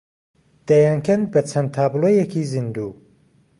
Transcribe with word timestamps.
دەیانکەن 0.67 1.21
بە 1.31 1.39
چەند 1.49 1.69
تابلۆیەکی 1.75 2.49
زیندوو 2.51 2.91